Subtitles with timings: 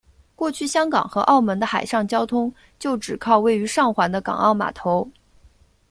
[0.33, 5.07] 过去香港和澳门的海上交通就只靠位于上环的港澳码头。